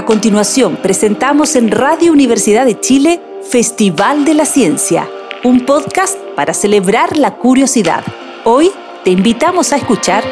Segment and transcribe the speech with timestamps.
[0.00, 5.06] A continuación, presentamos en Radio Universidad de Chile Festival de la Ciencia,
[5.44, 8.02] un podcast para celebrar la curiosidad.
[8.44, 8.70] Hoy
[9.04, 10.24] te invitamos a escuchar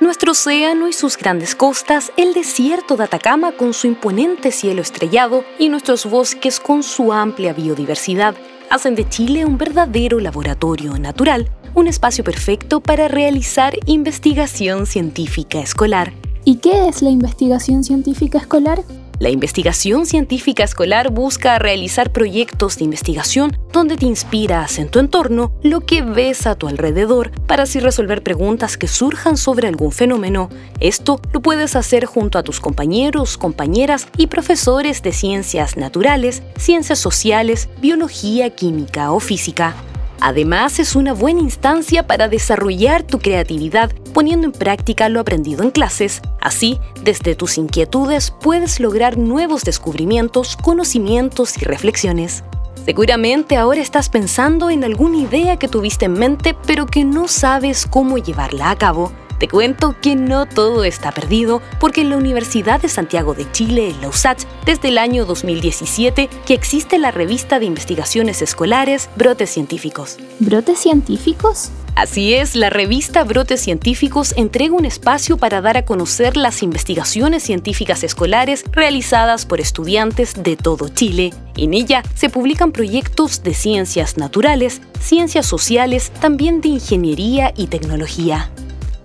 [0.00, 5.46] Nuestro océano y sus grandes costas, el desierto de Atacama con su imponente cielo estrellado
[5.58, 8.34] y nuestros bosques con su amplia biodiversidad
[8.68, 11.48] hacen de Chile un verdadero laboratorio natural
[11.78, 16.12] un espacio perfecto para realizar investigación científica escolar.
[16.44, 18.82] ¿Y qué es la investigación científica escolar?
[19.20, 25.52] La investigación científica escolar busca realizar proyectos de investigación donde te inspiras en tu entorno
[25.62, 30.48] lo que ves a tu alrededor para así resolver preguntas que surjan sobre algún fenómeno.
[30.80, 36.98] Esto lo puedes hacer junto a tus compañeros, compañeras y profesores de ciencias naturales, ciencias
[36.98, 39.76] sociales, biología, química o física.
[40.20, 45.70] Además, es una buena instancia para desarrollar tu creatividad poniendo en práctica lo aprendido en
[45.70, 46.22] clases.
[46.40, 52.42] Así, desde tus inquietudes puedes lograr nuevos descubrimientos, conocimientos y reflexiones.
[52.84, 57.86] Seguramente ahora estás pensando en alguna idea que tuviste en mente pero que no sabes
[57.86, 59.12] cómo llevarla a cabo.
[59.38, 63.90] Te cuento que no todo está perdido porque en la Universidad de Santiago de Chile,
[63.90, 69.50] en la USACH, desde el año 2017 que existe la revista de investigaciones escolares Brotes
[69.50, 70.16] Científicos.
[70.40, 71.70] ¿Brotes Científicos?
[71.94, 77.42] Así es, la revista Brotes Científicos entrega un espacio para dar a conocer las investigaciones
[77.42, 81.32] científicas escolares realizadas por estudiantes de todo Chile.
[81.56, 88.48] En ella se publican proyectos de ciencias naturales, ciencias sociales, también de ingeniería y tecnología.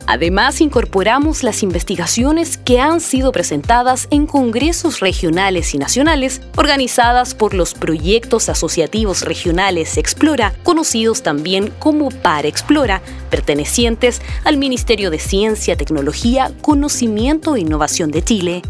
[0.05, 7.53] Además, incorporamos las investigaciones que han sido presentadas en congresos regionales y nacionales organizadas por
[7.53, 15.77] los proyectos asociativos regionales Explora, conocidos también como Para Explora, pertenecientes al Ministerio de Ciencia,
[15.77, 18.61] Tecnología, Conocimiento e Innovación de Chile.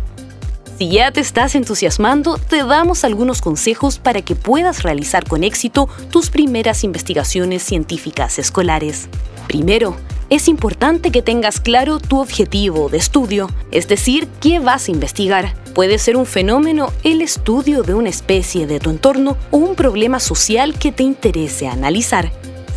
[0.77, 5.89] Si ya te estás entusiasmando, te damos algunos consejos para que puedas realizar con éxito
[6.11, 9.07] tus primeras investigaciones científicas escolares.
[9.47, 9.95] Primero,
[10.35, 15.53] es importante que tengas claro tu objetivo de estudio, es decir, qué vas a investigar.
[15.75, 20.19] Puede ser un fenómeno, el estudio de una especie de tu entorno o un problema
[20.19, 22.31] social que te interese analizar.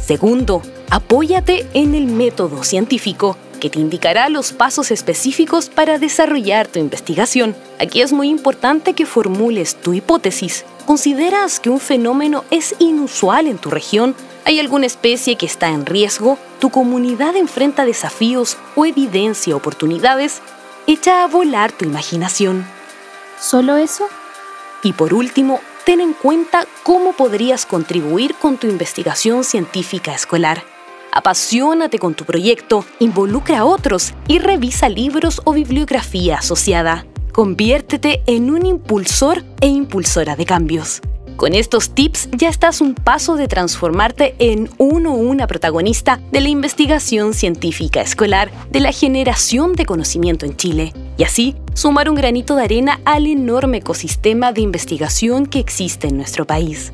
[0.04, 6.78] Segundo, apóyate en el método científico que te indicará los pasos específicos para desarrollar tu
[6.78, 7.56] investigación.
[7.78, 10.66] Aquí es muy importante que formules tu hipótesis.
[10.86, 14.14] ¿Consideras que un fenómeno es inusual en tu región?
[14.44, 16.38] ¿Hay alguna especie que está en riesgo?
[16.60, 20.42] ¿Tu comunidad enfrenta desafíos o evidencia oportunidades?
[20.86, 22.64] Echa a volar tu imaginación.
[23.40, 24.06] ¿Solo eso?
[24.84, 30.62] Y por último, ten en cuenta cómo podrías contribuir con tu investigación científica escolar.
[31.10, 37.06] Apasionate con tu proyecto, involucra a otros y revisa libros o bibliografía asociada.
[37.36, 41.02] Conviértete en un impulsor e impulsora de cambios.
[41.36, 46.40] Con estos tips ya estás un paso de transformarte en uno o una protagonista de
[46.40, 52.16] la investigación científica escolar de la generación de conocimiento en Chile y así sumar un
[52.16, 56.90] granito de arena al enorme ecosistema de investigación que existe en nuestro país.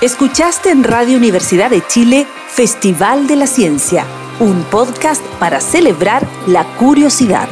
[0.01, 4.05] Escuchaste en Radio Universidad de Chile Festival de la Ciencia,
[4.39, 7.49] un podcast para celebrar la curiosidad.